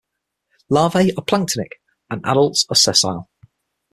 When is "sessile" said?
2.75-3.29